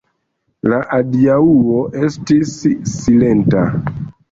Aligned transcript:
La 0.71 0.79
adiaŭo 0.97 1.77
estis 2.09 2.57
silenta. 2.95 3.65